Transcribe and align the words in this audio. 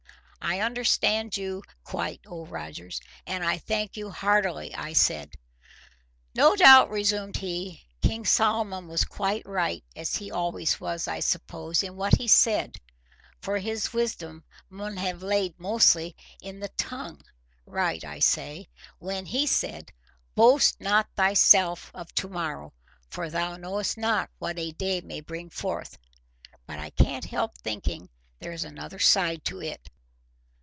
"I 0.43 0.59
understand 0.59 1.37
you 1.37 1.63
quite, 1.83 2.19
Old 2.25 2.49
Rogers, 2.49 2.99
and 3.27 3.43
I 3.45 3.59
thank 3.59 3.95
you 3.95 4.09
heartily," 4.09 4.73
I 4.73 4.91
said. 4.91 5.35
"No 6.33 6.55
doubt," 6.55 6.89
resumed 6.89 7.37
he, 7.37 7.83
"King 8.01 8.25
Solomon 8.25 8.87
was 8.87 9.05
quite 9.05 9.45
right, 9.45 9.83
as 9.95 10.15
he 10.15 10.31
always 10.31 10.79
was, 10.81 11.07
I 11.07 11.19
suppose, 11.19 11.83
in 11.83 11.95
what 11.95 12.15
he 12.17 12.27
SAID, 12.27 12.81
for 13.39 13.59
his 13.59 13.93
wisdom 13.93 14.43
mun 14.67 14.97
ha' 14.97 15.13
laid 15.21 15.57
mostly 15.59 16.15
in 16.41 16.59
the 16.59 16.69
tongue—right, 16.69 18.03
I 18.03 18.17
say, 18.17 18.67
when 18.97 19.27
he 19.27 19.45
said, 19.45 19.93
'Boast 20.33 20.81
not 20.81 21.07
thyself 21.15 21.91
of 21.93 22.13
to 22.15 22.27
morrow; 22.27 22.73
for 23.09 23.29
thou 23.29 23.57
knowest 23.57 23.95
not 23.95 24.31
what 24.39 24.57
a 24.57 24.71
day 24.71 25.01
may 25.01 25.21
bring 25.21 25.51
forth;' 25.51 25.99
but 26.65 26.79
I 26.79 26.89
can't 26.89 27.25
help 27.25 27.57
thinking 27.59 28.09
there's 28.39 28.63
another 28.63 28.99
side 28.99 29.45
to 29.45 29.61
it. 29.61 29.87